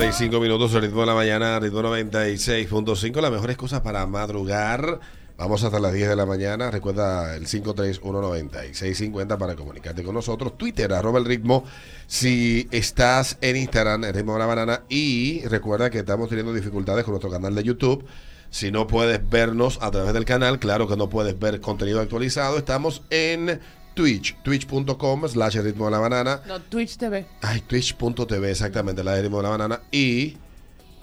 35 0.00 0.40
minutos, 0.40 0.72
el 0.72 0.80
ritmo 0.80 1.02
de 1.02 1.08
la 1.08 1.14
mañana, 1.14 1.60
ritmo 1.60 1.82
96.5, 1.82 3.20
las 3.20 3.30
mejores 3.30 3.58
cosas 3.58 3.82
para 3.82 4.06
madrugar. 4.06 4.98
Vamos 5.36 5.62
hasta 5.62 5.78
las 5.78 5.92
10 5.92 6.08
de 6.08 6.16
la 6.16 6.24
mañana. 6.24 6.70
Recuerda 6.70 7.36
el 7.36 7.46
5319650 7.46 9.36
para 9.36 9.56
comunicarte 9.56 10.02
con 10.02 10.14
nosotros. 10.14 10.56
Twitter, 10.56 10.90
arroba 10.94 11.18
el 11.18 11.26
ritmo. 11.26 11.64
Si 12.06 12.66
estás 12.70 13.36
en 13.42 13.56
Instagram, 13.56 14.04
el 14.04 14.14
ritmo 14.14 14.32
de 14.32 14.38
la 14.38 14.46
banana. 14.46 14.84
Y 14.88 15.42
recuerda 15.44 15.90
que 15.90 15.98
estamos 15.98 16.30
teniendo 16.30 16.54
dificultades 16.54 17.04
con 17.04 17.12
nuestro 17.12 17.30
canal 17.30 17.54
de 17.54 17.62
YouTube. 17.62 18.06
Si 18.48 18.70
no 18.70 18.86
puedes 18.86 19.28
vernos 19.28 19.80
a 19.82 19.90
través 19.90 20.14
del 20.14 20.24
canal, 20.24 20.58
claro 20.58 20.88
que 20.88 20.96
no 20.96 21.10
puedes 21.10 21.38
ver 21.38 21.60
contenido 21.60 22.00
actualizado. 22.00 22.56
Estamos 22.56 23.02
en 23.10 23.60
Twitch, 23.94 24.36
twitch.com 24.42 25.28
slash 25.28 25.56
ritmo 25.56 25.86
de 25.86 25.90
la 25.90 25.98
banana. 25.98 26.40
No, 26.46 26.60
Twitch 26.60 26.96
TV. 26.96 27.26
Ay, 27.42 27.60
twitch.tv, 27.60 28.50
exactamente, 28.50 29.02
la 29.04 29.14
de 29.14 29.22
ritmo 29.22 29.38
de 29.38 29.42
la 29.44 29.48
banana. 29.50 29.80
Y, 29.90 30.36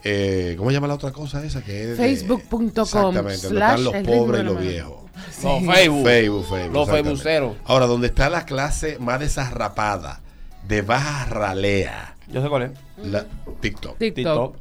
eh, 0.04 0.56
¿cómo 0.58 0.70
se 0.70 0.76
llama 0.76 0.88
la 0.88 0.94
otra 0.96 1.12
cosa 1.12 1.44
esa? 1.46 1.64
que 1.64 1.82
es 1.84 1.90
de- 1.90 1.96
Facebook.com 1.96 2.68
Exactamente, 2.84 3.42
donde 3.48 3.60
están 3.60 3.84
los 3.84 3.94
pobres 4.06 4.42
y 4.42 4.44
los 4.46 4.60
viejos. 4.60 4.94
Los 5.16 5.36
Facebook. 5.66 6.04
Facebook, 6.06 6.46
Facebook. 6.50 6.74
Los. 6.74 6.90
Facebookeros. 6.90 7.56
Ahora, 7.66 7.86
donde 7.88 8.08
está 8.08 8.30
la 8.30 8.46
clase 8.46 8.98
más 9.00 9.20
desarrapada, 9.20 10.22
de 10.68 10.82
baja 10.82 11.26
ralea, 11.26 12.16
Yo 12.32 12.42
sé 12.44 12.50
cuál 12.50 12.64
es. 12.64 12.72
la, 13.06 13.26
TikTok. 13.62 13.98
TikTok. 13.98 14.16
TikTok. 14.16 14.56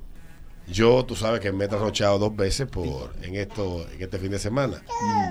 Yo, 0.68 1.04
tú 1.04 1.14
sabes 1.14 1.40
que 1.40 1.52
me 1.52 1.66
he 1.66 1.68
trasnochado 1.68 2.18
dos 2.18 2.34
veces 2.34 2.66
por 2.66 3.14
en 3.22 3.36
esto 3.36 3.86
en 3.94 4.02
este 4.02 4.18
fin 4.18 4.30
de 4.32 4.38
semana 4.40 4.82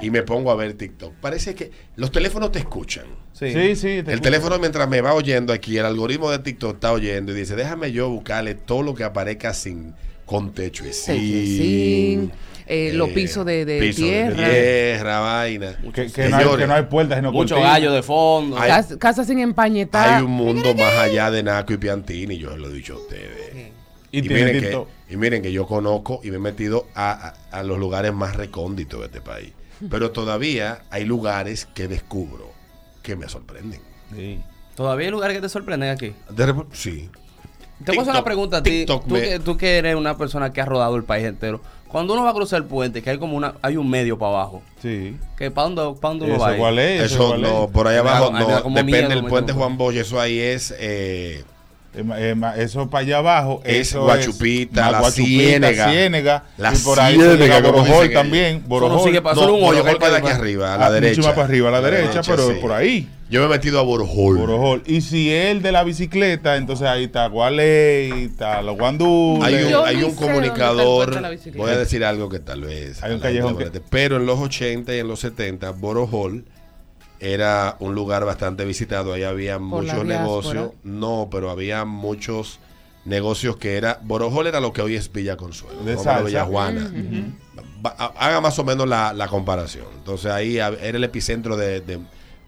y 0.01 0.09
me 0.09 0.23
pongo 0.23 0.49
a 0.49 0.55
ver 0.55 0.73
TikTok. 0.75 1.13
Parece 1.15 1.53
que 1.55 1.71
los 1.97 2.09
teléfonos 2.11 2.51
te 2.53 2.59
escuchan. 2.59 3.05
Sí. 3.33 3.51
Sí, 3.51 3.75
sí. 3.75 3.81
te 3.81 3.89
El 3.91 3.99
escucho. 3.99 4.21
teléfono 4.21 4.59
mientras 4.59 4.87
me 4.87 5.01
va 5.01 5.13
oyendo 5.13 5.51
aquí, 5.51 5.77
el 5.77 5.85
algoritmo 5.85 6.31
de 6.31 6.39
TikTok 6.39 6.75
está 6.75 6.93
oyendo 6.93 7.33
y 7.33 7.35
dice, 7.35 7.55
déjame 7.57 7.91
yo 7.91 8.09
buscarle 8.09 8.55
todo 8.55 8.81
lo 8.81 8.95
que 8.95 9.03
aparezca 9.03 9.53
sin 9.53 9.93
con 10.25 10.53
techo 10.53 10.85
y 10.87 10.93
sin, 10.93 11.15
Techecín, 11.15 12.31
eh, 12.65 12.91
los 12.95 13.09
eh, 13.09 13.13
pisos 13.13 13.45
de, 13.45 13.63
de 13.65 13.79
piso 13.79 14.01
tierra, 14.01 14.49
tierra, 14.49 15.19
vaina. 15.19 15.77
Que, 15.93 16.07
que 16.11 16.29
no 16.29 16.37
hay, 16.37 16.57
que 16.57 16.65
no 16.67 16.73
hay 16.73 16.83
puertas, 16.83 17.17
sino 17.17 17.31
Mucho 17.31 17.55
cortinas. 17.55 17.73
gallo 17.73 17.91
de 17.91 18.01
fondo. 18.01 18.57
Ay. 18.57 18.69
cas- 18.69 18.95
casas 18.97 19.27
sin 19.27 19.37
empañetar. 19.39 20.15
Hay 20.17 20.23
un 20.23 20.31
mundo 20.31 20.73
más 20.73 20.93
allá 20.97 21.29
de 21.29 21.43
Naco 21.43 21.73
y 21.73 21.77
Piantini, 21.77 22.37
yo 22.37 22.51
se 22.51 22.57
lo 22.57 22.69
he 22.69 22.73
dicho 22.73 22.93
a 22.93 22.97
ustedes. 22.99 23.73
Y, 24.17 24.21
miren 24.29 24.61
que, 24.61 24.85
y 25.09 25.17
miren 25.17 25.41
que 25.41 25.51
yo 25.51 25.65
conozco 25.67 26.19
y 26.23 26.29
me 26.31 26.37
he 26.37 26.39
metido 26.39 26.87
a, 26.95 27.11
a- 27.51 27.59
a 27.59 27.63
los 27.63 27.77
lugares 27.79 28.13
más 28.13 28.35
recónditos 28.35 28.99
de 29.01 29.05
este 29.07 29.21
país. 29.21 29.51
Pero 29.89 30.11
todavía 30.11 30.83
hay 30.89 31.05
lugares 31.05 31.65
que 31.73 31.87
descubro 31.87 32.51
que 33.01 33.15
me 33.15 33.27
sorprenden. 33.29 33.81
Sí. 34.15 34.41
Todavía 34.75 35.07
hay 35.07 35.11
lugares 35.11 35.35
que 35.37 35.41
te 35.41 35.49
sorprenden 35.49 35.89
aquí. 35.89 36.13
De 36.29 36.53
sí. 36.73 37.09
Te 37.83 37.91
voy 37.91 37.99
a 37.99 38.01
hacer 38.03 38.13
una 38.13 38.23
pregunta 38.23 38.57
a 38.57 38.63
ti. 38.63 38.85
Tú, 38.85 39.01
me- 39.07 39.21
que, 39.21 39.39
tú 39.39 39.57
que 39.57 39.77
eres 39.77 39.95
una 39.95 40.17
persona 40.17 40.53
que 40.53 40.61
ha 40.61 40.65
rodado 40.65 40.95
el 40.95 41.03
país 41.03 41.25
entero. 41.25 41.61
Cuando 41.87 42.13
uno 42.13 42.23
va 42.23 42.31
a 42.31 42.33
cruzar 42.33 42.61
el 42.61 42.65
puente, 42.67 43.01
que 43.01 43.09
hay 43.09 43.17
como 43.17 43.37
una, 43.37 43.55
hay 43.61 43.77
un 43.77 43.89
medio 43.89 44.17
para 44.17 44.31
abajo. 44.33 44.63
Sí. 44.81 45.17
Que 45.37 45.51
¿Para 45.51 45.69
dónde, 45.69 45.99
pa' 46.01 46.09
dónde 46.09 46.25
uno 46.25 46.35
¿Eso 46.35 46.43
va? 46.43 46.55
Eso 46.81 47.27
cuál 47.29 47.41
no, 47.41 47.69
por 47.69 47.87
ahí 47.87 47.97
abajo 47.97 48.31
no, 48.31 48.69
depende 48.75 49.15
del 49.15 49.25
puente 49.25 49.53
Juan 49.53 49.77
Bosch, 49.77 49.95
eso 49.95 50.19
ahí 50.19 50.39
es 50.39 50.73
eh, 50.77 51.43
Eh, 51.97 52.03
eh, 52.37 52.51
Eso 52.57 52.89
para 52.89 53.01
allá 53.05 53.17
abajo. 53.19 53.61
Es 53.63 53.89
eso 53.89 54.03
Guachupita, 54.03 54.81
más 54.83 54.91
la 54.91 54.99
Guachupita, 54.99 55.43
Ciénega. 55.43 55.89
Ciénega, 55.91 56.43
La 56.57 56.73
y 56.73 56.77
por 56.77 56.99
ahí 56.99 57.15
Ciénega, 57.15 57.61
Borojol 57.61 58.11
también. 58.11 58.63
Borojol. 58.67 59.03
sigue 59.07 59.21
no, 59.21 59.29
un 59.31 59.39
hoyo 59.39 59.59
Borojol 59.83 59.97
para 59.97 60.17
aquí 60.17 60.27
arriba. 60.27 60.73
a 60.73 60.77
la 60.77 60.85
Ah, 60.87 60.91
derecha. 60.91 61.15
mucho 61.17 61.27
más 61.27 61.35
para 61.35 61.47
arriba, 61.47 61.69
a 61.69 61.71
la 61.71 61.81
derecha, 61.81 62.21
pero 62.25 62.49
sí. 62.49 62.55
por 62.61 62.71
ahí. 62.73 63.09
Yo 63.27 63.39
me 63.39 63.47
he 63.47 63.49
metido 63.49 63.79
a 63.79 63.83
Borojol. 63.83 64.37
Borojol. 64.37 64.83
Y 64.85 65.01
si 65.01 65.31
el 65.33 65.61
de 65.63 65.71
la 65.71 65.83
bicicleta, 65.83 66.57
entonces 66.57 66.87
ahí 66.87 67.05
está 67.05 67.27
Gualey, 67.27 68.25
está 68.25 68.61
los 68.61 68.77
guandules. 68.77 69.43
Hay 69.43 69.63
un, 69.63 69.69
Yo 69.71 69.83
hay 69.85 70.03
un 70.03 70.13
comunicador, 70.15 71.21
la 71.21 71.31
voy 71.55 71.71
a 71.71 71.77
decir 71.77 72.05
algo 72.05 72.29
que 72.29 72.39
tal 72.39 72.61
vez. 72.61 73.01
Hay 73.03 73.13
un 73.13 73.17
la 73.19 73.23
callejón 73.23 73.57
le 73.57 73.71
que- 73.71 73.81
Pero 73.89 74.17
en 74.17 74.25
los 74.27 74.39
80 74.39 74.93
y 74.95 74.99
en 74.99 75.07
los 75.07 75.19
70, 75.21 75.71
Borojol 75.71 76.45
era 77.19 77.77
un 77.79 77.95
lugar 77.95 78.25
bastante 78.25 78.65
visitado. 78.65 79.13
Ahí 79.13 79.23
había 79.23 79.53
Por 79.57 79.83
muchos 79.83 80.05
negocios. 80.05 80.71
No, 80.83 81.27
pero 81.31 81.49
había 81.49 81.85
muchos 81.85 82.59
negocios 83.05 83.57
que 83.57 83.77
era. 83.77 83.99
Borojol 84.03 84.47
era 84.47 84.59
lo 84.59 84.73
que 84.73 84.81
hoy 84.81 84.95
es 84.95 85.11
Villa 85.11 85.37
Consuelo. 85.37 85.83
De 85.83 85.95
como. 85.95 86.23
Villa 86.23 86.45
Juana. 86.45 86.91
Haga 88.17 88.41
más 88.41 88.57
o 88.59 88.63
menos 88.63 88.87
la, 88.87 89.13
la 89.13 89.27
comparación. 89.27 89.85
Entonces 89.97 90.31
ahí 90.31 90.57
era 90.57 90.69
el 90.69 91.03
epicentro 91.03 91.55
de, 91.57 91.81
de- 91.81 91.99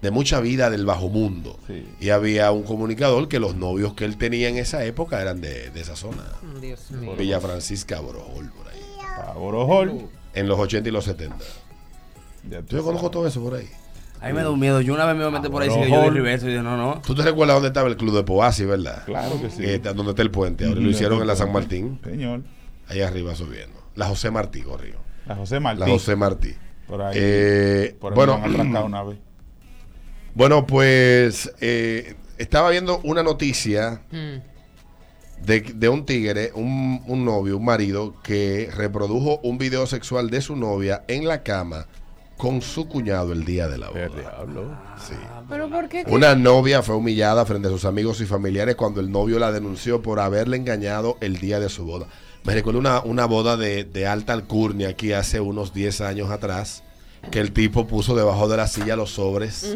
de 0.01 0.11
mucha 0.11 0.39
vida 0.41 0.69
del 0.69 0.85
bajo 0.85 1.09
mundo. 1.09 1.57
Sí. 1.65 1.83
Y 1.99 2.09
había 2.11 2.51
un 2.51 2.61
comunicador 2.61 3.27
que 3.27 3.39
los 3.39 3.55
novios 3.55 3.95
que 3.95 4.05
él 4.05 4.15
tenía 4.17 4.47
en 4.47 4.57
esa 4.57 4.83
época 4.85 5.19
eran 5.19 5.41
de, 5.41 5.71
de 5.71 5.81
esa 5.81 5.95
zona. 5.95 6.23
Dios 6.61 6.91
mío. 6.91 7.15
Villa 7.17 7.39
Francisca 7.39 7.99
Borojol, 7.99 8.51
por 8.51 8.67
ahí. 8.67 8.79
Está 8.99 9.33
Borojol. 9.33 10.07
En 10.35 10.47
los 10.47 10.59
80 10.59 10.87
y 10.89 10.91
los 10.91 11.03
70. 11.05 11.35
Ya 12.47 12.61
tú 12.61 12.75
Yo 12.77 12.83
conozco 12.83 13.09
todo 13.09 13.25
eso 13.25 13.41
por 13.41 13.55
ahí. 13.55 13.67
A 14.21 14.27
mí 14.27 14.33
me 14.33 14.41
da 14.41 14.49
un 14.49 14.59
miedo. 14.59 14.81
Yo 14.81 14.93
una 14.93 15.05
vez 15.05 15.15
me 15.15 15.29
metí 15.29 15.47
por 15.49 15.61
ahí 15.61 15.69
Borojol. 15.69 15.87
y 15.87 15.91
yo 15.91 16.09
reverso 16.09 16.45
y 16.47 16.49
dije, 16.51 16.63
no, 16.63 16.75
no. 16.77 17.01
¿Tú 17.05 17.13
te 17.15 17.21
recuerdas 17.21 17.55
dónde 17.55 17.67
estaba 17.67 17.87
el 17.89 17.97
club 17.97 18.15
de 18.15 18.23
Poasi, 18.23 18.65
verdad? 18.65 19.03
Claro 19.05 19.39
que 19.41 19.49
sí. 19.49 19.63
Está- 19.63 19.93
donde 19.93 20.11
está 20.11 20.21
el 20.23 20.31
puente. 20.31 20.65
Ahora 20.65 20.79
lo 20.81 20.89
hicieron 20.89 21.21
en 21.21 21.27
la 21.27 21.35
San 21.35 21.51
Martín, 21.51 21.99
Señor. 22.03 22.41
ahí 22.87 23.01
arriba 23.01 23.35
subiendo. 23.35 23.77
La 23.95 24.05
José 24.07 24.31
Martí 24.31 24.61
corrió. 24.61 24.95
La 25.25 25.35
José 25.35 25.59
Martí. 25.59 25.79
La 25.81 25.87
José 25.87 26.15
Martí. 26.15 26.53
Por 26.87 27.01
ahí. 27.01 27.15
Eh, 27.19 27.95
por 27.99 28.13
ahí 28.13 28.15
bueno, 28.15 28.37
me 28.39 28.79
una 28.81 29.03
vez. 29.03 29.17
bueno, 30.33 30.65
pues 30.65 31.51
eh, 31.59 32.15
estaba 32.37 32.69
viendo 32.69 32.99
una 33.03 33.23
noticia 33.23 34.01
Mm. 34.11 35.45
de, 35.45 35.61
de 35.61 35.89
un 35.89 36.05
tigre, 36.05 36.51
un, 36.55 37.01
un 37.07 37.25
novio, 37.25 37.57
un 37.57 37.65
marido, 37.65 38.15
que 38.23 38.69
reprodujo 38.75 39.39
un 39.43 39.57
video 39.57 39.85
sexual 39.85 40.29
de 40.29 40.41
su 40.41 40.55
novia 40.55 41.03
en 41.07 41.27
la 41.27 41.43
cama 41.43 41.87
con 42.37 42.61
su 42.61 42.87
cuñado 42.87 43.33
el 43.33 43.43
día 43.43 43.67
de 43.67 43.77
la 43.77 43.89
boda. 43.89 44.95
Sí. 45.05 45.15
¿Pero 45.49 45.69
por 45.69 45.89
qué? 45.89 46.05
Una 46.07 46.35
novia 46.35 46.83
fue 46.83 46.95
humillada 46.95 47.45
frente 47.45 47.67
a 47.67 47.71
sus 47.71 47.85
amigos 47.85 48.21
y 48.21 48.25
familiares 48.25 48.75
cuando 48.75 48.99
el 49.01 49.11
novio 49.11 49.39
la 49.39 49.51
denunció 49.51 50.01
por 50.01 50.19
haberle 50.19 50.57
engañado 50.57 51.17
el 51.19 51.37
día 51.37 51.59
de 51.59 51.69
su 51.69 51.85
boda. 51.85 52.07
Me 52.43 52.53
recuerdo 52.53 52.79
una, 52.79 53.01
una 53.01 53.25
boda 53.25 53.57
de, 53.57 53.83
de 53.83 54.07
alta 54.07 54.33
alcurnia 54.33 54.89
aquí 54.89 55.11
hace 55.11 55.39
unos 55.39 55.73
10 55.73 56.01
años 56.01 56.29
atrás, 56.29 56.83
que 57.31 57.39
el 57.39 57.51
tipo 57.51 57.87
puso 57.87 58.15
debajo 58.15 58.47
de 58.47 58.57
la 58.57 58.67
silla 58.67 58.95
los 58.95 59.11
sobres. 59.11 59.75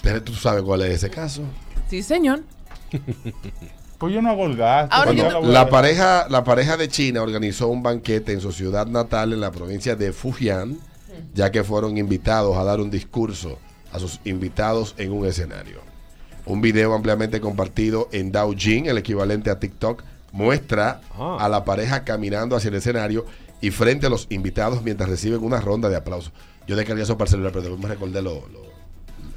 Pero 0.00 0.22
¿Tú 0.22 0.32
sabes 0.34 0.62
cuál 0.62 0.82
es 0.82 0.94
ese 0.94 1.10
caso? 1.10 1.42
Sí, 1.90 2.02
señor. 2.02 2.42
Pues 3.98 4.12
yo 4.12 4.20
no 4.20 4.30
hago 4.30 4.44
el 4.44 4.56
gasto. 4.56 4.94
Ahora 4.94 5.12
yo 5.12 5.40
la 5.40 5.70
pareja, 5.70 6.26
la 6.28 6.44
pareja 6.44 6.76
de 6.76 6.88
China 6.88 7.22
organizó 7.22 7.68
un 7.68 7.82
banquete 7.82 8.32
en 8.32 8.42
su 8.42 8.52
ciudad 8.52 8.86
natal 8.86 9.32
en 9.32 9.40
la 9.40 9.50
provincia 9.50 9.96
de 9.96 10.12
Fujian, 10.12 10.78
ya 11.34 11.50
que 11.50 11.64
fueron 11.64 11.96
invitados 11.98 12.56
a 12.56 12.64
dar 12.64 12.80
un 12.80 12.90
discurso 12.90 13.58
a 13.92 13.98
sus 13.98 14.20
invitados 14.24 14.94
en 14.98 15.12
un 15.12 15.26
escenario. 15.26 15.80
Un 16.44 16.60
video 16.60 16.94
ampliamente 16.94 17.40
compartido 17.40 18.08
en 18.12 18.30
Douyin, 18.32 18.86
el 18.86 18.98
equivalente 18.98 19.50
a 19.50 19.58
TikTok, 19.58 20.02
muestra 20.32 21.00
Ah. 21.18 21.38
a 21.40 21.48
la 21.48 21.64
pareja 21.64 22.04
caminando 22.04 22.56
hacia 22.56 22.68
el 22.68 22.74
escenario 22.74 23.24
y 23.60 23.70
frente 23.70 24.06
a 24.06 24.10
los 24.10 24.26
invitados 24.30 24.82
mientras 24.82 25.08
reciben 25.08 25.42
una 25.42 25.60
ronda 25.60 25.88
de 25.88 25.96
aplausos. 25.96 26.32
Yo 26.66 26.76
descargué 26.76 27.02
eso 27.02 27.16
para 27.16 27.26
el 27.26 27.30
celular, 27.30 27.52
pero 27.52 27.62
después 27.62 27.80
me 27.82 27.88
recordé 27.88 28.20
lo, 28.22 28.34
lo- 28.52 28.66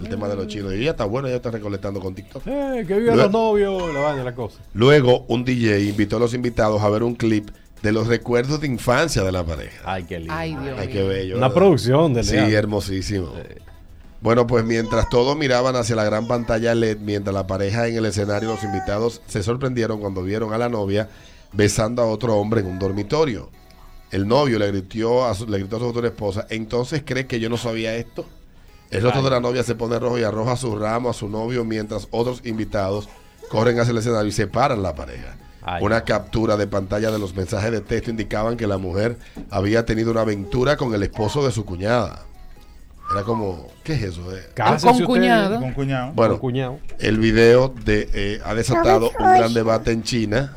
el 0.01 0.07
tema 0.09 0.27
de 0.29 0.35
los 0.35 0.47
chinos. 0.47 0.73
Y 0.73 0.83
ya 0.85 0.91
está 0.91 1.05
bueno, 1.05 1.27
ya 1.27 1.35
está 1.35 1.51
recolectando 1.51 1.99
con 1.99 2.15
TikTok. 2.15 2.43
Eh, 2.47 2.85
que 2.87 2.97
vivan 2.99 3.17
los 3.17 3.31
novios, 3.31 3.93
la 3.93 3.99
vaina, 4.01 4.23
la 4.23 4.33
cosa. 4.35 4.59
Luego, 4.73 5.25
un 5.27 5.43
DJ 5.43 5.81
invitó 5.89 6.17
a 6.17 6.19
los 6.19 6.33
invitados 6.33 6.81
a 6.81 6.89
ver 6.89 7.03
un 7.03 7.15
clip 7.15 7.49
de 7.81 7.91
los 7.91 8.07
recuerdos 8.07 8.59
de 8.61 8.67
infancia 8.67 9.23
de 9.23 9.31
la 9.31 9.43
pareja. 9.45 9.81
Ay, 9.85 10.03
qué 10.03 10.19
lindo. 10.19 10.33
Ay, 10.33 10.55
Dios 10.55 10.77
Ay, 10.79 10.87
qué 10.89 11.03
bello. 11.03 11.37
Una 11.37 11.47
¿verdad? 11.47 11.55
producción 11.55 12.13
de 12.13 12.23
Sí, 12.23 12.33
Leal. 12.35 12.53
hermosísimo. 12.53 13.33
Bueno, 14.21 14.45
pues 14.47 14.65
mientras 14.65 15.07
todos 15.09 15.37
miraban 15.37 15.75
hacia 15.77 15.95
la 15.95 16.03
gran 16.03 16.27
pantalla 16.27 16.75
LED, 16.75 16.97
mientras 16.99 17.33
la 17.33 17.47
pareja 17.47 17.87
en 17.87 17.95
el 17.95 18.05
escenario, 18.05 18.49
los 18.49 18.63
invitados 18.63 19.21
se 19.27 19.43
sorprendieron 19.43 19.99
cuando 20.01 20.23
vieron 20.23 20.51
a 20.53 20.57
la 20.57 20.67
novia 20.67 21.09
besando 21.53 22.01
a 22.01 22.05
otro 22.05 22.35
hombre 22.35 22.59
en 22.61 22.67
un 22.67 22.79
dormitorio. 22.79 23.49
El 24.11 24.27
novio 24.27 24.59
le 24.59 24.67
gritó 24.71 25.25
a 25.25 25.33
su, 25.35 25.47
le 25.47 25.59
gritó 25.59 25.77
a 25.77 25.79
su 25.79 25.85
futura 25.85 26.07
esposa, 26.09 26.47
entonces 26.49 27.03
cree 27.05 27.27
que 27.27 27.39
yo 27.39 27.47
no 27.49 27.55
sabía 27.57 27.95
esto. 27.95 28.25
El 28.91 29.03
rostro 29.03 29.21
de 29.21 29.29
la 29.29 29.39
novia 29.39 29.63
se 29.63 29.75
pone 29.75 29.99
rojo 29.99 30.17
y 30.17 30.23
arroja 30.23 30.57
su 30.57 30.75
ramo 30.75 31.11
a 31.11 31.13
su 31.13 31.29
novio 31.29 31.63
mientras 31.63 32.07
otros 32.11 32.41
invitados 32.43 33.07
corren 33.49 33.79
hacia 33.79 33.91
el 33.91 33.99
escenario 33.99 34.27
y 34.27 34.31
separan 34.31 34.81
la 34.81 34.95
pareja. 34.95 35.37
Ay. 35.61 35.83
Una 35.83 36.03
captura 36.03 36.55
de 36.57 36.67
pantalla 36.67 37.11
de 37.11 37.19
los 37.19 37.35
mensajes 37.35 37.71
de 37.71 37.81
texto 37.81 38.09
indicaban 38.11 38.55
que 38.57 38.65
la 38.67 38.77
mujer 38.77 39.17
había 39.49 39.85
tenido 39.85 40.11
una 40.11 40.21
aventura 40.21 40.77
con 40.77 40.93
el 40.93 41.03
esposo 41.03 41.45
de 41.45 41.51
su 41.51 41.65
cuñada. 41.65 42.25
Era 43.11 43.23
como, 43.23 43.67
¿qué 43.83 43.93
es 43.93 44.03
eso? 44.03 44.35
Eh, 44.35 44.41
Cásense 44.53 45.03
Con 45.03 45.05
cuñado. 45.15 45.59
Con 45.59 45.73
cuñado. 45.73 46.13
Bueno, 46.13 46.33
Con 46.33 46.41
cuñado. 46.41 46.79
el 46.99 47.17
video 47.17 47.73
de, 47.83 48.07
eh, 48.13 48.39
ha 48.45 48.53
desatado 48.53 49.09
un 49.19 49.25
gran 49.25 49.53
debate 49.53 49.91
en 49.91 50.03
China. 50.03 50.53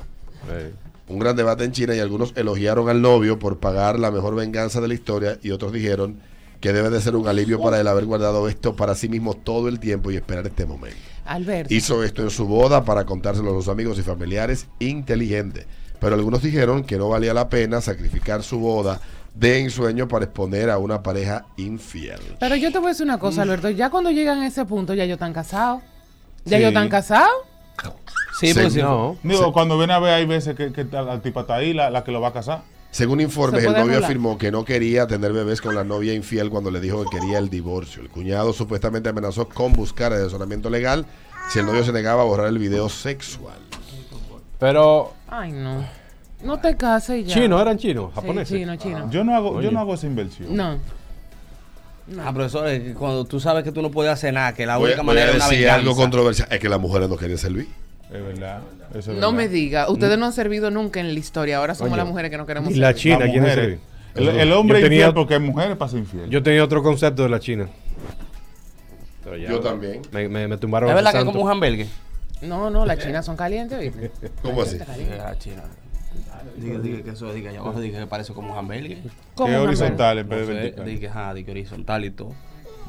Un 1.08 1.18
gran 1.18 1.34
debate 1.34 1.64
en 1.64 1.72
China 1.72 1.94
y 1.94 2.00
algunos 2.00 2.32
elogiaron 2.36 2.88
al 2.88 3.00
novio 3.02 3.38
por 3.38 3.58
pagar 3.58 3.98
la 3.98 4.10
mejor 4.10 4.34
venganza 4.34 4.80
de 4.80 4.88
la 4.88 4.94
historia 4.94 5.38
y 5.42 5.50
otros 5.50 5.72
dijeron 5.72 6.20
que 6.62 6.72
debe 6.72 6.88
de 6.88 7.00
ser 7.02 7.16
un 7.16 7.26
alivio 7.28 7.60
para 7.60 7.78
él 7.80 7.88
haber 7.88 8.06
guardado 8.06 8.48
esto 8.48 8.74
para 8.76 8.94
sí 8.94 9.08
mismo 9.08 9.34
todo 9.34 9.68
el 9.68 9.80
tiempo 9.80 10.10
y 10.10 10.16
esperar 10.16 10.46
este 10.46 10.64
momento. 10.64 10.96
Alberto. 11.26 11.74
Hizo 11.74 12.02
esto 12.04 12.22
en 12.22 12.30
su 12.30 12.46
boda 12.46 12.84
para 12.84 13.04
contárselo 13.04 13.50
a 13.50 13.54
sus 13.54 13.68
amigos 13.68 13.98
y 13.98 14.02
familiares. 14.02 14.68
Inteligente. 14.78 15.66
Pero 16.00 16.14
algunos 16.14 16.40
dijeron 16.42 16.84
que 16.84 16.96
no 16.96 17.08
valía 17.08 17.34
la 17.34 17.48
pena 17.48 17.80
sacrificar 17.80 18.42
su 18.44 18.58
boda 18.60 19.00
de 19.34 19.58
ensueño 19.60 20.06
para 20.08 20.24
exponer 20.26 20.70
a 20.70 20.78
una 20.78 21.02
pareja 21.02 21.46
infiel. 21.56 22.20
Pero 22.38 22.54
yo 22.56 22.70
te 22.70 22.78
voy 22.78 22.86
a 22.86 22.90
decir 22.90 23.04
una 23.06 23.18
cosa, 23.18 23.42
Alberto. 23.42 23.68
Ya 23.70 23.90
cuando 23.90 24.10
llegan 24.10 24.38
a 24.40 24.46
ese 24.46 24.64
punto, 24.64 24.94
ya 24.94 25.04
ellos 25.04 25.16
están 25.16 25.32
casados. 25.32 25.82
Ya 26.44 26.50
Sí. 26.50 26.54
ellos 26.62 26.68
están 26.68 26.88
casados. 26.88 27.30
Sí, 28.38 28.48
Sí, 28.48 28.54
pues 28.54 28.72
sí. 28.72 28.80
No. 28.82 29.16
Digo, 29.22 29.52
cuando 29.52 29.78
viene 29.78 29.92
a 29.94 29.98
ver, 29.98 30.14
hay 30.14 30.26
veces 30.26 30.54
que, 30.56 30.72
que 30.72 30.84
la 30.84 31.20
tipa 31.20 31.42
está 31.42 31.56
ahí, 31.56 31.72
la, 31.72 31.90
la 31.90 32.02
que 32.04 32.12
lo 32.12 32.20
va 32.20 32.28
a 32.28 32.32
casar. 32.32 32.62
Según 32.92 33.20
informes, 33.20 33.62
Se 33.62 33.66
el 33.66 33.72
novio 33.72 33.84
anular. 33.84 34.04
afirmó 34.04 34.38
que 34.38 34.52
no 34.52 34.64
quería 34.64 35.06
tener 35.08 35.32
bebés 35.32 35.60
con 35.60 35.74
la 35.74 35.82
novia 35.82 36.12
infiel 36.14 36.50
cuando 36.50 36.70
le 36.70 36.78
dijo 36.80 37.02
que 37.04 37.18
quería 37.18 37.38
el 37.38 37.48
divorcio. 37.50 38.02
El 38.02 38.10
cuñado 38.10 38.52
supuestamente 38.52 39.08
amenazó 39.08 39.48
con 39.48 39.72
buscar 39.72 40.12
asesoramiento 40.12 40.68
legal 40.70 41.04
si 41.50 41.58
el 41.58 41.66
novio 41.66 41.84
se 41.84 41.92
negaba 41.92 42.22
a 42.22 42.26
borrar 42.26 42.46
el 42.48 42.58
video 42.58 42.88
sexual. 42.88 43.56
Pero, 44.60 45.14
Ay, 45.28 45.52
no. 45.52 45.84
No 46.44 46.58
te 46.60 46.76
cases 46.76 47.26
ya. 47.26 47.34
chino, 47.34 47.60
eran 47.60 47.78
chinos, 47.78 48.10
Sí, 48.10 48.20
japoneses. 48.20 48.58
chino, 48.58 48.76
chino. 48.76 49.10
Yo 49.10 49.24
no 49.24 49.34
hago, 49.36 49.60
yo 49.62 49.70
no 49.72 49.80
hago 49.80 49.94
esa 49.94 50.06
inversión. 50.06 50.54
No. 50.56 50.78
Ah, 52.22 52.32
profesor, 52.32 52.66
es 52.68 52.82
que 52.82 52.94
cuando 52.94 53.24
tú 53.24 53.38
sabes 53.40 53.62
que 53.64 53.70
tú 53.72 53.80
no 53.80 53.90
puedes 53.90 54.12
hacer 54.12 54.34
nada, 54.34 54.52
que 54.52 54.66
la 54.66 54.76
Voy, 54.76 54.86
única 54.90 55.02
voy 55.02 55.10
a 55.12 55.14
manera 55.14 55.30
es 55.30 55.36
una 55.36 55.44
decir 55.46 55.58
venganza. 55.60 55.80
algo 55.80 55.96
controversial. 55.96 56.48
Es 56.50 56.58
que 56.60 56.68
las 56.68 56.80
mujeres 56.80 57.08
no 57.08 57.16
querían 57.16 57.38
servir. 57.38 57.68
Es 58.14 58.22
verdad. 58.22 58.60
Eso 58.90 58.98
es 58.98 59.06
No 59.08 59.14
verdad. 59.14 59.32
me 59.32 59.48
diga. 59.48 59.90
Ustedes 59.90 60.18
no 60.18 60.26
han 60.26 60.32
servido 60.32 60.70
nunca 60.70 61.00
en 61.00 61.12
la 61.14 61.18
historia. 61.18 61.58
Ahora 61.58 61.74
somos 61.74 61.96
las 61.96 62.06
mujeres 62.06 62.30
que 62.30 62.36
no 62.38 62.46
queremos 62.46 62.70
Y 62.72 62.74
la 62.76 62.88
servir. 62.88 63.02
China, 63.02 63.18
¿quién 63.30 63.44
es 63.46 63.56
mujeres. 63.56 63.78
El, 64.14 64.28
el 64.28 64.52
hombre 64.52 64.80
Yo 64.80 64.86
tenía- 64.86 64.98
infiel 65.06 65.14
porque 65.14 65.34
es 65.36 65.40
mujer 65.40 65.78
para 65.78 65.90
ser 65.90 66.00
infiel. 66.00 66.28
Yo 66.28 66.42
tenía 66.42 66.62
otro 66.62 66.82
concepto 66.82 67.22
de 67.22 67.28
la 67.30 67.40
China. 67.40 67.68
Pero 69.24 69.36
ya, 69.36 69.48
Yo 69.50 69.60
también. 69.60 70.02
Me, 70.12 70.28
me, 70.28 70.48
me 70.48 70.56
tumbaron 70.58 70.88
¿Es 70.90 70.94
verdad 70.94 71.12
que 71.12 71.18
es 71.18 71.24
como 71.24 71.40
un 71.42 71.50
hamburger? 71.50 71.86
No, 72.42 72.68
no, 72.70 72.84
las 72.84 72.98
chinas 72.98 73.24
son 73.24 73.36
calientes, 73.36 73.78
¿viste? 73.80 74.10
¿Cómo 74.42 74.62
así? 74.62 74.78
La 74.78 75.38
china. 75.38 75.62
Diga, 76.56 76.78
diga 76.80 77.02
que 77.02 77.10
eso, 77.10 77.32
diga 77.32 77.50
allá 77.50 77.60
abajo, 77.60 77.80
diga 77.80 78.00
que 78.00 78.06
parece 78.06 78.34
como 78.34 78.52
un 78.52 78.58
hamburger. 78.58 78.98
¿Cómo, 79.34 79.46
que 79.48 79.52
es 79.52 79.58
Manuel? 79.58 79.68
horizontal 79.68 80.18
en 80.18 80.28
vez 80.28 80.46
de 80.48 80.54
vertical. 80.54 80.84
di 80.86 80.98
que, 80.98 81.08
ajá, 81.08 81.34
di 81.34 81.44
que 81.44 81.50
horizontal 81.52 82.04
y 82.04 82.10
todo. 82.10 82.34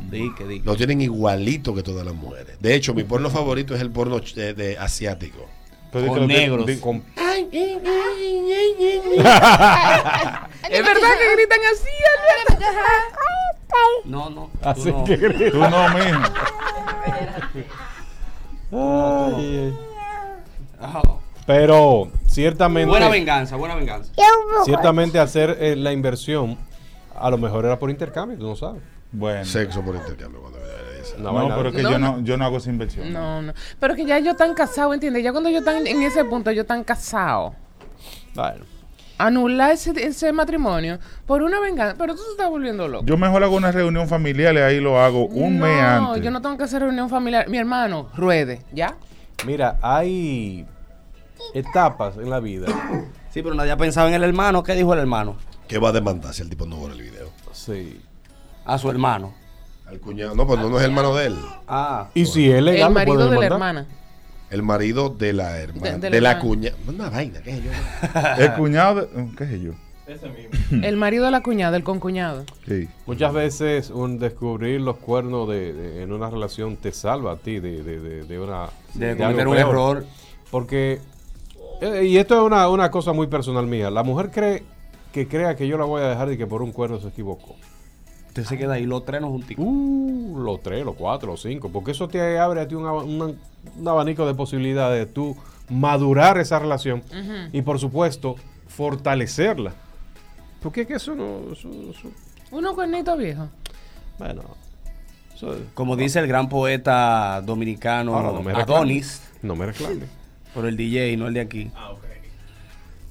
Di 0.09 0.33
que, 0.35 0.45
di 0.45 0.59
que. 0.59 0.65
Lo 0.65 0.75
tienen 0.75 1.01
igualito 1.01 1.73
que 1.73 1.83
todas 1.83 2.05
las 2.05 2.13
mujeres. 2.15 2.57
De 2.61 2.75
hecho, 2.75 2.93
mi 2.93 3.03
porno 3.03 3.29
favorito 3.29 3.73
es 3.75 3.81
el 3.81 3.91
porno 3.91 4.19
de, 4.19 4.53
de 4.53 4.77
asiático. 4.77 5.45
Entonces, 5.85 6.11
Con 6.11 6.27
negros. 6.27 6.69
Con- 6.79 7.03
¿Es 7.15 7.51
verdad 10.85 11.11
que 11.19 11.35
gritan 11.35 11.59
así, 11.71 11.89
Alberto? 12.49 12.65
No, 14.05 14.29
no. 14.29 14.49
tú 14.61 14.69
Así 14.69 14.91
no. 14.91 15.03
que 15.03 15.17
Tú 15.17 15.57
no, 15.59 15.89
mijo. 15.89 16.21
Ay. 18.71 19.73
Pero 21.45 22.11
ciertamente, 22.27 22.89
Buena 22.89 23.09
venganza, 23.09 23.55
buena 23.55 23.75
venganza. 23.75 24.11
ciertamente 24.65 25.19
hacer 25.19 25.57
eh, 25.59 25.75
la 25.75 25.91
inversión 25.91 26.57
a 27.15 27.29
lo 27.29 27.37
mejor 27.37 27.65
era 27.65 27.77
por 27.77 27.89
intercambio, 27.89 28.37
tú 28.37 28.47
no 28.47 28.55
sabes. 28.55 28.81
Bueno. 29.13 29.45
Sexo 29.45 29.81
por 29.81 29.95
intercambio. 29.95 30.41
Cuando 30.41 30.59
No, 31.19 31.33
vaina 31.33 31.55
pero 31.55 31.69
es 31.69 31.75
que 31.75 31.83
No, 31.83 31.91
yo, 31.91 31.99
no. 31.99 32.17
no, 32.17 32.23
yo 32.23 32.37
no 32.37 32.45
hago 32.45 32.57
esa 32.57 32.69
inversión. 32.69 33.13
No, 33.13 33.41
no. 33.41 33.53
Pero 33.79 33.95
que 33.95 34.05
ya 34.05 34.17
ellos 34.17 34.31
están 34.33 34.53
casados, 34.53 34.93
¿entiendes? 34.93 35.23
Ya 35.23 35.31
cuando 35.31 35.49
ellos 35.49 35.61
están 35.61 35.85
en 35.87 36.01
ese 36.01 36.25
punto, 36.25 36.49
ellos 36.49 36.63
están 36.63 36.83
casados. 36.83 37.53
Bueno. 38.35 38.65
Anular 39.19 39.71
ese, 39.71 39.91
ese 40.03 40.33
matrimonio 40.33 40.97
por 41.27 41.43
una 41.43 41.59
venganza. 41.59 41.95
Pero 41.97 42.15
tú 42.15 42.21
te 42.25 42.31
estás 42.31 42.49
volviendo 42.49 42.87
loco. 42.87 43.05
Yo 43.05 43.15
mejor 43.15 43.43
hago 43.43 43.55
una 43.55 43.71
reunión 43.71 44.07
familiar 44.07 44.55
y 44.55 44.57
ahí 44.57 44.79
lo 44.79 44.99
hago 44.99 45.27
un 45.27 45.59
no, 45.59 45.65
mes 45.65 45.79
antes. 45.81 46.23
yo 46.23 46.31
no 46.31 46.41
tengo 46.41 46.57
que 46.57 46.63
hacer 46.63 46.81
reunión 46.81 47.07
familiar. 47.09 47.47
Mi 47.47 47.57
hermano, 47.59 48.09
ruede, 48.15 48.63
¿ya? 48.73 48.95
Mira, 49.45 49.77
hay 49.83 50.65
etapas 51.53 52.17
en 52.17 52.29
la 52.29 52.39
vida. 52.39 52.67
Sí, 53.29 53.41
pero 53.43 53.53
nadie 53.53 53.71
ha 53.71 53.77
pensado 53.77 54.07
en 54.07 54.15
el 54.15 54.23
hermano. 54.23 54.63
¿Qué 54.63 54.73
dijo 54.73 54.93
el 54.93 54.99
hermano? 54.99 55.35
¿Qué 55.67 55.77
va 55.77 55.89
a 55.89 55.91
demandar 55.91 56.33
si 56.33 56.41
el 56.41 56.49
tipo 56.49 56.65
no 56.65 56.77
borra 56.77 56.93
el 56.93 57.01
video? 57.01 57.29
Sí. 57.51 58.01
A 58.65 58.77
su 58.77 58.89
hermano. 58.89 59.33
Al 59.87 59.99
cuñado. 59.99 60.35
No, 60.35 60.47
pues 60.47 60.59
no, 60.59 60.69
no 60.69 60.77
es 60.79 60.83
hermano 60.85 61.13
de 61.15 61.27
él. 61.27 61.35
Ah. 61.67 62.09
Y 62.13 62.25
si 62.25 62.49
es 62.51 62.61
legal, 62.63 62.89
El 62.89 62.93
marido 62.93 63.15
puede 63.15 63.29
de 63.29 63.39
la 63.39 63.45
hermana. 63.45 63.85
El 64.49 64.63
marido 64.63 65.09
de 65.09 65.33
la 65.33 65.57
hermana. 65.59 65.91
De- 65.91 65.97
De, 65.99 66.09
de 66.09 66.21
la 66.21 66.33
la 66.35 66.39
cuñada. 66.39 66.77
Una 66.87 67.09
vaina, 67.09 67.41
¿qué 67.41 67.51
es 67.51 67.63
yo? 67.63 67.71
El 68.43 68.53
cuñado 68.53 69.01
de... 69.01 69.27
¿Qué 69.37 69.45
sé 69.47 69.59
yo? 69.61 69.71
El 70.83 70.97
marido 70.97 71.25
de 71.25 71.31
la 71.31 71.41
cuñada, 71.41 71.77
el 71.77 71.83
concuñado. 71.83 72.43
Sí. 72.67 72.87
Muchas 73.05 73.33
veces 73.33 73.89
un 73.89 74.19
descubrir 74.19 74.81
los 74.81 74.97
cuernos 74.97 75.47
de, 75.49 75.73
de- 75.73 76.03
en 76.03 76.11
una 76.11 76.29
relación 76.29 76.75
te 76.77 76.91
salva 76.91 77.31
a 77.33 77.37
ti 77.37 77.59
de, 77.59 77.81
de, 77.83 77.99
de, 77.99 78.23
de 78.23 78.39
una 78.39 78.67
De 78.93 79.15
cometer 79.15 79.47
un 79.47 79.55
peor. 79.55 79.69
error. 79.69 80.05
Porque, 80.51 80.99
eh, 81.81 82.03
y 82.05 82.17
esto 82.17 82.35
es 82.35 82.41
una, 82.45 82.67
una 82.69 82.91
cosa 82.91 83.11
muy 83.13 83.27
personal 83.27 83.65
mía, 83.65 83.89
la 83.89 84.03
mujer 84.03 84.29
cree 84.29 84.63
que 85.13 85.27
crea 85.27 85.55
que 85.55 85.67
yo 85.67 85.77
la 85.77 85.85
voy 85.85 86.01
a 86.01 86.09
dejar 86.09 86.31
y 86.31 86.37
que 86.37 86.45
por 86.47 86.61
un 86.61 86.71
cuerno 86.73 86.99
se 86.99 87.07
equivocó. 87.07 87.55
Usted 88.33 88.45
se 88.45 88.57
queda 88.57 88.73
ahí 88.73 88.87
los 88.87 89.05
tres 89.05 89.21
no 89.21 89.29
junticos. 89.29 89.63
Uh, 89.63 90.39
los 90.39 90.63
tres, 90.63 90.83
los 90.83 90.95
cuatro, 90.95 91.33
los 91.33 91.43
cinco, 91.43 91.69
porque 91.69 91.91
eso 91.91 92.07
te 92.07 92.39
abre 92.39 92.61
a 92.61 92.67
ti 92.67 92.73
un, 92.73 93.37
abanico 93.85 94.25
de 94.25 94.33
posibilidades 94.33 95.05
de 95.05 95.05
tú 95.05 95.37
madurar 95.69 96.39
esa 96.39 96.57
relación 96.57 97.03
y 97.51 97.61
por 97.61 97.77
supuesto 97.77 98.35
fortalecerla. 98.69 99.75
Porque 100.63 100.81
es 100.81 100.87
que 100.87 100.93
eso 100.95 101.13
no, 101.13 101.51
eso- 101.53 101.69
eso- 101.91 102.09
Uno 102.49 102.73
cuernito 102.73 103.15
viejo. 103.15 103.49
bueno, 104.17 104.41
eso- 105.35 105.55
Como 105.75 105.95
dice 105.95 106.17
el 106.17 106.25
gran 106.25 106.49
poeta 106.49 107.39
dominicano 107.45 108.15
Ahora 108.15 108.31
no 108.31 108.41
me 108.41 108.51
Adonis, 108.53 109.21
no 109.43 109.55
me 109.55 109.67
reclame. 109.67 110.05
por 110.55 110.65
el 110.65 110.75
DJ, 110.75 111.17
no 111.17 111.27
el 111.27 111.35
de 111.35 111.41
aquí. 111.41 111.69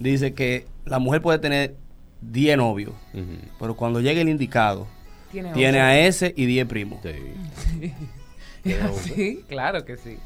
Dice 0.01 0.35
que 0.35 0.67
la 0.85 0.99
mujer 0.99 1.23
puede 1.23 1.39
tener 1.39 1.77
10 2.23 2.57
novios, 2.57 2.93
pero 3.61 3.77
cuando 3.77 4.01
llegue 4.01 4.21
el 4.23 4.29
indicado, 4.29 4.89
Tiene, 5.33 5.81
a 5.81 5.99
ese 5.99 6.33
y 6.37 6.47
10 6.47 6.67
primos. 6.67 7.01
Sí. 7.03 7.93
Sí, 9.03 9.45
claro 9.49 9.85
que 9.85 9.97
sí. 9.97 10.19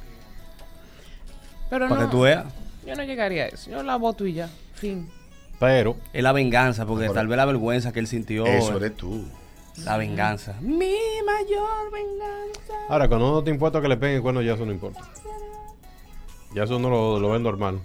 Pero 1.70 1.88
Para 1.88 2.02
no, 2.02 2.06
que 2.06 2.10
tú 2.14 2.20
veas. 2.20 2.44
yo 2.86 2.94
no 2.94 3.02
llegaría 3.02 3.44
a 3.44 3.46
eso. 3.46 3.70
Yo 3.70 3.82
la 3.82 3.96
voto 3.96 4.26
y 4.26 4.34
ya. 4.34 4.50
Fin. 4.74 5.08
Pero 5.58 5.96
Es 6.12 6.22
la 6.22 6.32
venganza, 6.32 6.84
porque 6.84 7.08
tal 7.08 7.28
vez 7.28 7.36
la 7.38 7.46
vergüenza 7.46 7.92
que 7.94 8.00
él 8.00 8.06
sintió. 8.06 8.44
Eso 8.44 8.76
eres 8.76 8.94
tú. 8.94 9.24
La 9.84 9.96
venganza. 9.96 10.54
Mi 10.60 10.94
mayor 11.24 11.90
venganza. 11.90 12.74
ahora, 12.90 13.08
cuando 13.08 13.30
uno 13.30 13.42
te 13.42 13.50
impuesto 13.50 13.78
a 13.78 13.82
que 13.82 13.88
le 13.88 13.96
peguen 13.96 14.16
el 14.16 14.22
cuerno, 14.22 14.42
ya 14.42 14.52
eso 14.52 14.66
no 14.66 14.72
importa. 14.72 15.00
Ya 16.54 16.64
eso 16.64 16.78
no 16.78 16.90
lo, 16.90 17.18
lo 17.18 17.30
ven 17.30 17.42
normal. 17.42 17.80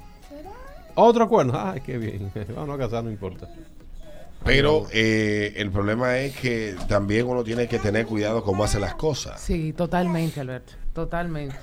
Otro 0.95 1.29
cuerno, 1.29 1.53
ay, 1.55 1.79
qué 1.79 1.97
bien. 1.97 2.29
Vamos 2.55 2.75
a 2.75 2.77
casar, 2.77 3.03
no 3.05 3.09
importa. 3.09 3.47
Pero 4.43 4.87
eh, 4.91 5.53
el 5.57 5.69
problema 5.69 6.17
es 6.17 6.35
que 6.35 6.75
también 6.87 7.27
uno 7.27 7.43
tiene 7.43 7.67
que 7.67 7.77
tener 7.79 8.05
cuidado 8.07 8.43
cómo 8.43 8.63
hace 8.63 8.79
las 8.79 8.95
cosas. 8.95 9.39
Sí, 9.39 9.71
totalmente, 9.73 10.39
Alberto. 10.39 10.73
Totalmente. 10.93 11.55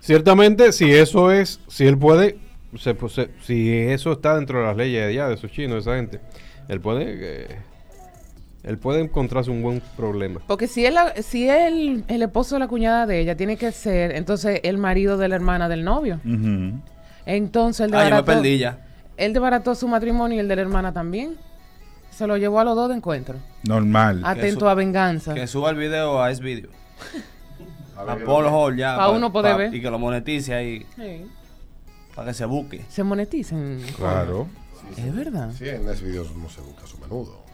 Ciertamente, 0.00 0.72
si 0.72 0.92
eso 0.92 1.32
es, 1.32 1.58
si 1.68 1.86
él 1.86 1.96
puede, 1.98 2.38
se- 2.78 2.94
pues, 2.94 3.12
se- 3.14 3.30
si 3.42 3.70
eso 3.70 4.12
está 4.12 4.36
dentro 4.36 4.60
de 4.60 4.66
las 4.66 4.76
leyes 4.76 5.02
de 5.02 5.08
allá, 5.08 5.28
de 5.28 5.34
esos 5.34 5.50
chinos, 5.50 5.72
de 5.84 5.90
esa 5.90 5.96
gente, 5.96 6.20
él 6.68 6.80
puede, 6.80 7.04
eh, 7.08 7.56
él 8.62 8.78
puede 8.78 9.00
encontrarse 9.00 9.50
un 9.50 9.62
buen 9.62 9.80
problema. 9.96 10.40
Porque 10.46 10.68
si 10.68 10.84
él, 10.84 10.96
si 11.22 11.48
él, 11.48 12.04
el 12.08 12.22
esposo 12.22 12.56
de 12.56 12.58
la 12.60 12.68
cuñada 12.68 13.06
de 13.06 13.20
ella 13.20 13.36
tiene 13.36 13.56
que 13.56 13.72
ser, 13.72 14.12
entonces, 14.14 14.60
el 14.64 14.76
marido 14.78 15.16
de 15.16 15.28
la 15.28 15.34
hermana 15.36 15.68
del 15.68 15.82
novio. 15.82 16.20
Entonces, 17.24 17.86
él 17.86 17.94
Ah, 17.94 17.96
yo 17.96 17.98
me 17.98 18.04
desbarató, 18.04 18.24
perdí 18.26 18.58
ya. 18.58 18.78
él 19.16 19.32
desbarató 19.32 19.74
su 19.74 19.88
matrimonio 19.88 20.36
y 20.36 20.40
el 20.40 20.48
de 20.48 20.56
la 20.56 20.62
hermana 20.62 20.92
también. 20.92 21.36
Se 22.16 22.26
lo 22.26 22.38
llevó 22.38 22.60
a 22.60 22.64
los 22.64 22.74
dos 22.74 22.88
de 22.88 22.94
encuentro. 22.94 23.36
Normal. 23.64 24.22
Atento 24.24 24.70
a 24.70 24.74
venganza. 24.74 25.34
Que 25.34 25.46
suba 25.46 25.68
el 25.68 25.76
video 25.76 26.22
a 26.22 26.30
ese 26.30 26.42
video. 26.42 26.70
A 27.94 28.16
Pornhub 28.16 28.74
ya. 28.74 28.96
Pa' 28.96 29.10
uno 29.10 29.30
poder 29.30 29.56
ver. 29.58 29.74
Y 29.74 29.82
que 29.82 29.90
lo 29.90 29.98
monetice 29.98 30.54
ahí. 30.54 30.86
Sí. 30.96 31.26
Para 32.14 32.28
que 32.28 32.34
se 32.34 32.46
busque. 32.46 32.86
Se 32.88 33.04
monetizan. 33.04 33.80
Claro. 33.98 34.48
Es 34.96 35.14
verdad. 35.14 35.50
Sí, 35.58 35.68
en 35.68 35.86
ese 35.90 36.06
video 36.06 36.24
no 36.36 36.48
se 36.48 36.62
busca 36.62 36.86
su 36.86 36.96
menudo. 36.96 37.44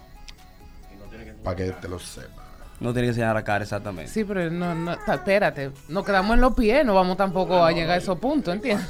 Para 1.43 1.57
que 1.57 1.73
te 1.73 1.89
lo 1.89 1.99
sepa. 1.99 2.45
No 2.79 2.93
tiene 2.93 3.07
que 3.07 3.11
enseñar 3.11 3.35
la 3.35 3.43
cara 3.43 3.65
exactamente. 3.65 4.13
Sí, 4.13 4.23
pero 4.23 4.49
no, 4.49 4.77
no, 4.77 4.93
espérate. 4.93 5.73
Nos 5.89 6.05
quedamos 6.05 6.35
en 6.35 6.41
los 6.41 6.55
pies, 6.55 6.87
no 6.87 6.95
vamos 6.95 7.17
tampoco 7.17 7.65
a 7.65 7.73
llegar 7.73 7.97
a 7.97 7.97
esos 7.97 8.17
puntos, 8.19 8.55
¿entiendes? 8.55 8.87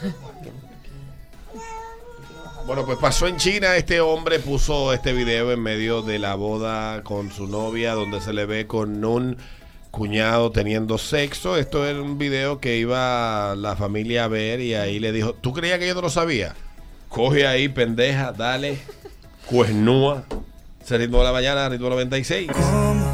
Bueno, 2.66 2.87
pues 2.87 2.99
pasó 2.99 3.26
en 3.26 3.37
China. 3.37 3.76
Este 3.76 4.00
hombre 4.00 4.38
puso 4.38 4.92
este 4.92 5.12
video 5.12 5.50
en 5.52 5.61
medio 5.61 6.02
de 6.02 6.19
la 6.19 6.37
boda 6.37 7.02
con 7.02 7.31
su 7.31 7.47
novia, 7.49 7.95
donde 7.95 8.21
se 8.21 8.33
le 8.33 8.47
ve 8.47 8.66
con 8.66 9.04
un 9.04 9.37
cuñado 9.90 10.52
teniendo 10.52 10.97
sexo. 10.97 11.57
Esto 11.57 11.87
era 11.87 12.00
un 12.00 12.19
video 12.19 12.61
que 12.61 12.78
iba 12.78 13.54
la 13.57 13.75
familia 13.76 14.25
a 14.25 14.28
ver 14.28 14.61
y 14.61 14.75
ahí 14.75 15.00
le 15.00 15.12
dijo, 15.12 15.35
¿tú 15.35 15.52
creías 15.52 15.78
que 15.81 15.88
yo 15.88 15.95
no 15.95 16.02
lo 16.02 16.11
sabía? 16.11 16.54
Coge 17.09 17.47
ahí, 17.47 17.69
pendeja, 17.69 18.33
dale, 18.33 18.78
cuernúa. 19.47 20.25
Se 20.85 20.99
ritmo 20.99 21.19
de 21.19 21.25
la 21.25 21.33
mañana, 21.33 21.69
ritmo 21.69 21.90
96. 21.90 22.49
Como 22.52 23.12